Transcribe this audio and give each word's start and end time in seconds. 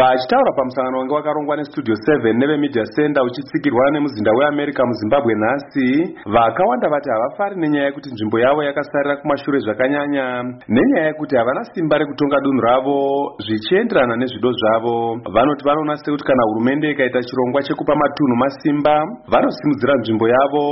vachitaura 0.00 0.52
pamusangano 0.56 0.98
wange 0.98 1.14
wakarongwa 1.14 1.56
nestudio 1.56 1.94
7 1.94 2.32
nevemedia 2.40 2.84
center 2.96 3.22
uchitsikirwa 3.22 3.90
nemuzinda 3.90 4.32
weamerica 4.38 4.82
muzimbabwe 4.86 5.34
nhasi. 5.34 5.88
Vakawanda 6.34 6.88
vati 6.88 7.08
havafari 7.10 7.56
nenyaya 7.60 7.86
yekuti 7.86 8.08
nzvimbo 8.12 8.38
yavo 8.38 8.62
yakasarira 8.62 9.16
kumashure 9.16 9.58
zvakanyanya. 9.58 10.24
Nenyaya 10.68 11.06
yekuti 11.06 11.36
havana 11.36 11.64
simba 11.64 11.98
rekutonga 11.98 12.40
dunhu 12.44 12.60
ravo 12.60 12.98
zvichienderana 13.44 14.16
nezvido 14.16 14.52
zvavo. 14.52 15.20
Vanoti 15.34 15.64
vanoona 15.64 15.96
sekuti 15.96 16.24
kana 16.24 16.42
hurumende 16.48 16.90
ikaita 16.90 17.22
chirongwa 17.22 17.62
chekupa 17.62 17.94
matunhu 17.96 18.36
masimba 18.36 18.94
vanosimudzira 19.32 19.94
nzvimbo 20.00 20.28
yavo 20.28 20.64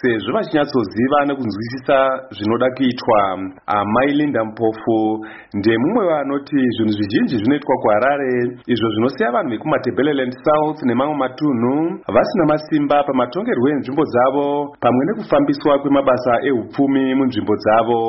sezvo 0.00 0.32
vachinyatsoziva 0.32 1.18
nekunzwisisa 1.26 1.96
zvinoda 2.36 2.68
kuitwa. 2.76 3.20
Amai 3.66 4.10
linda 4.18 4.44
mpofu 4.44 5.26
ndemumwe 5.54 6.04
vanoti 6.06 6.58
zvinhu 6.74 6.92
zvizhinji 6.96 7.36
zvinoitwa 7.38 7.74
kuharare 7.82 8.32
izvo 8.76 8.88
zvinosiya 8.92 9.34
vanhu 9.36 9.50
vekumatebeleland 9.54 10.34
south 10.46 10.78
nemamwe 10.88 11.16
matunhu 11.22 11.72
vasina 12.14 12.44
masimba 12.52 12.96
pamatongerwo 13.08 13.66
enzvimbo 13.72 14.04
dzavo 14.12 14.46
pamwe 14.84 15.02
nekufambiswa 15.04 15.80
kwemabasa 15.80 16.32
eupfumi 16.48 17.02
munzvimbo 17.18 17.54
dzavo. 17.62 18.00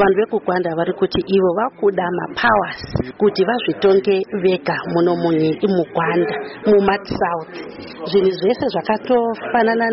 Vanhu 0.00 0.16
vekugwanda 0.18 0.70
vari 0.78 0.92
kuti 1.00 1.20
ivo 1.36 1.50
vakuda 1.58 2.06
mapowers 2.18 2.80
kuti 3.20 3.44
vazvitonge 3.44 4.16
vega 4.42 4.76
muno 4.92 5.12
mugwanda 5.76 6.36
mumatsouth 6.68 7.52
zvinhu 8.08 8.30
zvese 8.38 8.66
zvakatofanana 8.72 9.88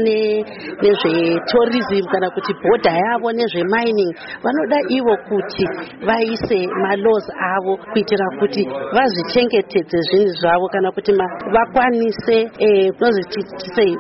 nezvetourism 0.84 2.06
kana 2.12 2.28
kuti 2.36 2.52
bhodha 2.62 2.92
yavo 3.04 3.30
nezvemining 3.32 4.14
vanoda 4.44 4.80
ivo 4.98 5.16
kuti 5.30 5.66
vaise 6.08 6.60
malaws 6.84 7.28
avo 7.56 7.74
kuitira 7.92 8.28
kuti 8.40 8.64
vazvichengetedze 8.96 10.00
zvinhu 10.10 10.34
zvavo 10.42 10.68
kana 10.74 10.92
kuti 10.92 11.12
vakwanise 11.54 12.38
kunozi 12.98 13.24
tisei 13.60 13.98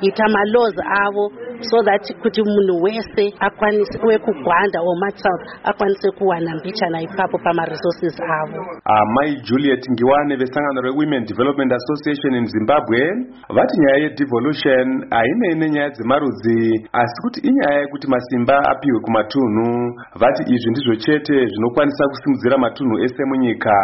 kuita 0.00 0.24
malaws 0.28 0.76
avo 1.04 1.32
so 1.60 1.82
that 1.82 2.02
kuti 2.22 2.42
munhu 2.42 2.82
wese 2.82 3.24
akwanise 3.40 3.98
wekugwanda 4.06 4.80
omatsouth 4.80 5.42
akwanise 5.64 6.10
kuwana 6.18 6.54
mbichana 6.56 7.02
ipapo 7.02 7.38
pamaresources 7.38 8.20
avo. 8.20 8.60
Amai 8.84 9.36
juliet 9.46 9.90
ngiwane 9.90 10.36
vesangano 10.36 10.80
rewomen 10.82 11.24
development 11.24 11.72
association 11.72 12.34
in 12.34 12.46
zimbabwe 12.46 13.00
vati 13.48 13.80
nyaya 13.80 13.96
yedevolution 14.04 15.06
hainei 15.10 15.54
nenyaya 15.54 15.90
dzemarudzi 15.90 16.88
asi 16.92 17.16
kuti 17.22 17.40
inyaya 17.48 17.80
yekuti 17.80 18.06
masimba 18.08 18.56
apiwe 18.70 19.00
kumatunhu 19.00 19.94
vati 20.20 20.42
izvi 20.54 20.70
ndizvo 20.70 20.94
chete 20.94 21.46
zvinokwanisa 21.46 22.04
kusimudzira 22.10 22.58
matunhu 22.58 22.98
ese 23.04 23.24
munyika. 23.24 23.76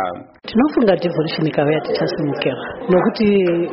Tinofunga 0.42 0.96
devolution 0.96 1.46
ikauya 1.46 1.80
tichasimukira 1.80 2.64
nokuti 2.90 3.26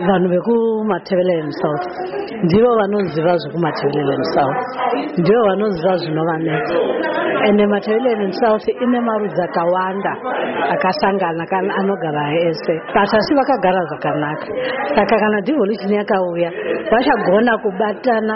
vanhu 0.08 0.28
vekumateveleland 0.30 1.52
south 1.62 1.86
ndivo 2.44 2.76
vanoziva 2.80 3.38
zvekumateveleland 3.38 3.87
south 4.36 4.58
ndivo 5.18 5.44
vanoziva 5.48 5.98
zvinovanetsa. 5.98 6.76
Ende 7.48 7.66
mateveleland 7.68 8.34
south 8.34 8.68
ine 8.84 9.00
marudzi 9.02 9.42
akawanda 9.42 10.14
akasangana 10.74 11.46
kana 11.46 11.74
anogara 11.80 12.24
ese. 12.50 12.74
But 12.94 13.14
asi 13.14 13.34
vakagara 13.36 13.82
zvakanaka. 13.90 14.48
Saka 14.96 15.16
kana 15.20 15.42
devolution 15.42 15.92
yakauya 15.94 16.52
vachagona 16.92 17.58
kubatana 17.58 18.36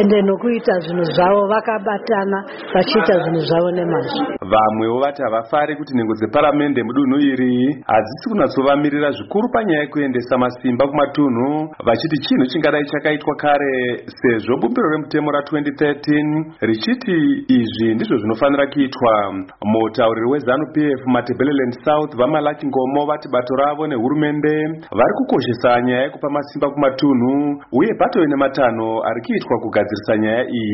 ende 0.00 0.22
nokuita 0.22 0.72
zvinhu 0.84 1.04
zvavo 1.04 1.46
vakabatana 1.52 2.38
vachiita 2.74 3.14
zvinhu 3.22 3.40
zvavo 3.48 3.70
nemazvo. 3.70 4.24
Vamwewo 4.50 5.00
vati 5.00 5.22
havafari 5.22 5.76
kuti 5.76 5.94
nhengo 5.94 6.14
dzeparamende 6.14 6.82
mudunhu 6.82 7.18
iri 7.18 7.84
hadzisi 7.86 8.28
kunatsovamirira 8.28 9.10
zvikuru 9.10 9.48
panyaya 9.52 9.80
yekuendesa 9.80 10.38
masimba 10.38 10.88
kumatunhu 10.88 11.74
vachiti 11.84 12.18
chinhu 12.18 12.46
chingadai 12.46 12.84
chakaitwa 12.84 13.34
kare 13.36 14.04
sezvo 14.20 14.56
bumbiro 14.60 14.90
remutemo 14.90 15.30
ra2013 15.30 16.44
richiti 16.60 17.16
izvi 17.48 17.94
ndizvo 17.94 18.16
zvinofanira 18.16 18.66
kuitwa. 18.66 19.12
Mutauriri 19.64 20.30
wezanup 20.30 20.76
f 20.76 21.06
matebeleland 21.06 21.74
south 21.84 22.16
vamalaki 22.16 22.66
ngomo 22.66 23.06
vati 23.06 23.28
bato 23.32 23.54
ravo 23.54 23.86
nehurumende 23.86 24.54
vari 24.98 25.14
kukoshesa 25.18 25.82
nyaya 25.82 26.02
yekupa 26.02 26.30
masimba 26.30 26.70
kumatunhu 26.70 27.62
uye 27.72 27.94
patove 27.94 28.26
nematanho 28.26 29.02
ari 29.08 29.20
kuitwa 29.26 29.69
ku 29.70 29.78
gajirtanya 29.78 30.34
i 30.50 30.64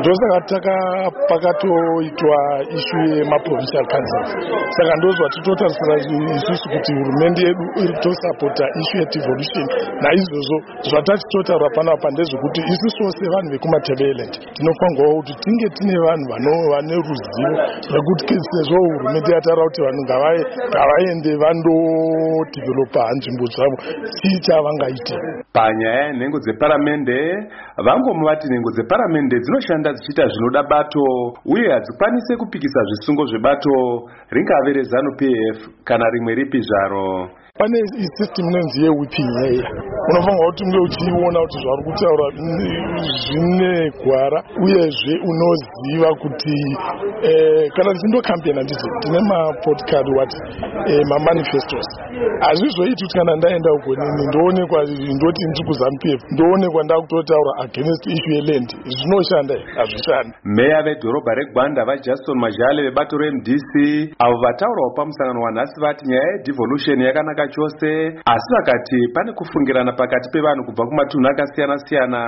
ndosaka 0.00 0.40
takapakatoitwa 0.50 2.38
ishu 2.78 2.96
yemaprovincial 3.16 3.86
councils 3.92 4.30
saka 4.76 4.92
ndozva 4.96 5.26
titotarisira 5.34 5.94
isusu 6.36 6.66
kuti 6.74 6.92
hurumende 6.98 7.40
yedu 7.46 7.64
iri 7.82 7.92
kutosapota 7.94 8.64
ishu 8.80 8.94
yedevolution 9.00 9.66
naizvozvo 10.02 10.56
zvatachitotaura 10.88 11.68
panapa 11.76 12.08
ndezvekuti 12.10 12.60
isusu 12.72 13.02
sevanhu 13.18 13.48
vekumatebeleland 13.54 14.32
tinofanirwawo 14.56 15.16
kuti 15.20 15.34
tinge 15.44 15.68
tine 15.76 15.96
vanhu 16.06 16.26
vane 16.72 16.94
ruzivo 17.06 17.50
rekuti 17.94 18.34
sezvo 18.50 18.76
hurumende 18.86 19.30
yataura 19.36 19.64
kuti 19.68 19.80
vanhu 19.86 20.02
ngavaende 20.08 21.32
vandodevelopa 21.42 23.02
nzvimbo 23.16 23.44
dzavo. 23.52 23.76
Chii 24.16 24.38
chavangaite 24.46 25.16
panyaya 25.56 26.02
yenhengo 26.06 26.38
dzeparamende 26.44 27.18
vangomu 27.86 28.22
vati 28.28 28.46
nhengo 28.50 28.70
dzeparamende 28.76 29.36
dzinoshanda 29.40 29.90
dzichiita 29.96 30.28
zvinoda 30.28 30.62
bato 30.62 31.02
uye 31.44 31.66
hadzikwanise 31.72 32.36
kupikisa 32.36 32.80
zvisungo 32.88 33.26
zvebato 33.26 33.72
ringave 34.30 34.72
rezanup 34.72 35.20
f 35.56 35.58
kana 35.84 36.04
rimwe 36.10 36.34
ripi 36.34 36.60
zvaro. 36.60 37.30
Pane 37.58 37.78
isystem 38.04 38.46
inonzi 38.48 38.84
yewiping 38.84 39.30
yeya 39.42 39.68
unofanirwa 40.08 40.46
kuti 40.50 40.64
unge 40.64 40.78
uchiiona 40.78 41.40
kuti 41.40 41.58
zvari 41.62 41.82
kutaura 41.86 42.26
zvine 43.24 43.90
gwara 44.04 44.38
uyezve 44.64 45.12
unoziva 45.30 46.10
kuti 46.22 46.56
eh, 47.28 47.72
kana 47.74 47.94
tichindokambena 47.94 48.62
ndizo 48.62 48.88
tine 49.00 49.20
mapodcard 49.28 50.08
wat 50.16 50.32
eh, 50.86 51.00
mamanifestos 51.10 51.86
hazvizoiti 52.40 53.04
kuti 53.04 53.18
kana 53.18 53.36
ndaenda 53.36 53.70
ugonini 53.72 54.26
ndoonekwa 54.28 54.80
ndoti 55.16 55.42
ndiri 55.50 56.14
f 56.18 56.22
ndoonekwa 56.32 56.82
ndakutotaura 56.84 57.52
against 57.64 58.06
issue 58.06 58.34
yeland. 58.36 58.68
Zvinoshanda 58.94 59.54
hazvishandi. 59.76 60.32
Meya 60.44 60.82
vedhorobha 60.82 61.34
regwanda 61.34 61.84
vajuston 61.84 62.38
majale 62.38 62.82
vebato 62.82 63.18
remdc 63.18 63.72
avo 64.18 64.36
vataurawo 64.44 64.90
pamusangano 64.96 65.40
wanhasi 65.40 65.80
vati 65.80 66.08
nyaya 66.08 66.32
yedevolution 66.32 67.00
yakanaka 67.00 67.48
chose. 67.48 67.90
Asi 68.32 68.48
vakati 68.56 68.98
pane 69.14 69.32
kufungirana 69.32 69.92
pakati 69.92 70.28
pevanhu 70.32 70.64
kubva 70.64 70.86
kumatunhu 70.86 71.28
akasiyana-siyana. 71.28 72.22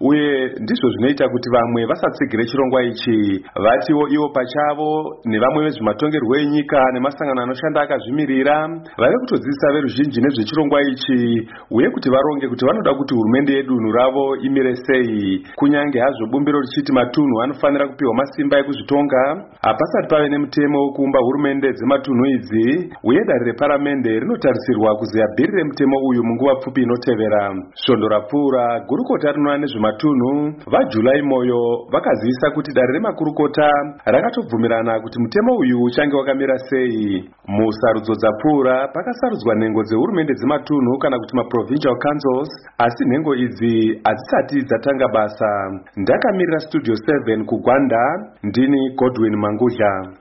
Uye 0.00 0.46
ndizvo 0.62 0.88
zvinoita 0.90 1.28
kuti 1.28 1.50
vamwe 1.50 1.86
vasatsigire 1.86 2.44
chirongwa 2.44 2.82
ichi. 2.82 3.44
Vatiwo 3.64 4.08
ivo 4.08 4.28
pachavo 4.28 4.90
nevamwe 5.24 5.64
vezvematongerwo 5.64 6.36
enyika 6.36 6.80
nemasangano 6.92 7.42
anoshanda 7.42 7.80
akazvimirira. 7.80 8.68
Vave 8.98 9.16
kutodzidzisa 9.28 9.72
veruzhinji 9.72 10.20
nezvechirongwa 10.20 10.82
ichi 10.82 11.48
uye 11.70 11.90
kuti 11.90 12.10
varonge 12.10 12.48
kuti 12.48 12.64
vanoda 12.66 12.94
kuti 12.94 13.14
hurumende 13.14 13.52
yedunhu 13.52 13.92
ravo 13.92 14.36
imire 14.36 14.74
sei. 14.76 15.44
Kunyange 15.56 16.00
hazvo 16.00 16.26
bumbiro 16.32 16.60
richiti 16.60 16.92
matunhu 16.92 17.42
anofanira 17.42 17.88
kupiwa 17.88 18.14
masimba 18.14 18.58
ekuzvitonga 18.58 19.22
hapasati 19.62 20.08
pave 20.10 20.28
nemutemo 20.28 20.78
wekuumba 20.86 21.18
hurumende 21.18 21.72
dzematunhu 21.72 22.26
idzi 22.26 22.90
uye 23.04 23.20
dare 23.24 23.44
reparamende 23.44 24.20
rinotarisirwa 24.20 24.96
kuzeya 24.96 25.26
bhiri 25.36 25.52
remutemo 25.56 25.96
uyu 26.08 26.24
munguva 26.24 26.54
pfupi 26.56 26.82
inotevera. 26.82 27.54
Svondo 27.74 28.08
rapfuura 28.08 28.80
gurukota 28.88 29.32
rinoona 29.32 29.58
nezvematunhu 29.58 30.54
vajulai 30.72 31.22
moyo 31.22 31.60
vakazivisa 31.92 32.50
kuti 32.54 32.72
dare 32.72 32.92
remakurukota 32.92 33.68
rakatobvumirana 34.04 35.00
kuti 35.00 35.20
mutemo 35.20 35.56
uyu 35.56 35.82
uchange 35.82 36.16
wakamira 36.16 36.58
sei. 36.58 37.28
Musarudzo 37.48 38.14
dzapfuura 38.14 38.88
pakasarudzwa 39.18 39.54
nhengo 39.54 39.82
dzehurumende 39.82 40.34
dzematunhu 40.34 40.98
kana 40.98 41.18
kuti 41.18 41.36
maprovincial 41.36 41.96
councils 41.98 42.50
asi 42.78 43.04
nhengo 43.04 43.34
idzi 43.34 44.00
hadzisati 44.04 44.62
dzatanga 44.62 45.08
basa. 45.08 45.80
Ndakamirira 45.96 46.60
studio 46.60 46.94
7 46.94 47.44
kugwanda 47.44 47.98
ndini 48.42 48.94
godwin 48.96 49.36
mangudla 49.36 50.18